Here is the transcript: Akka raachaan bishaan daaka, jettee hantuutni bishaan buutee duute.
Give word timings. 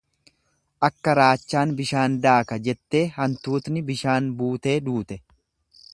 Akka 0.87 1.13
raachaan 1.19 1.75
bishaan 1.81 2.17
daaka, 2.25 2.59
jettee 2.69 3.03
hantuutni 3.19 3.87
bishaan 3.91 4.33
buutee 4.41 4.79
duute. 4.89 5.21